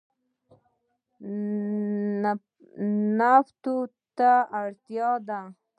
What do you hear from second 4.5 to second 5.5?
اړتیا ده.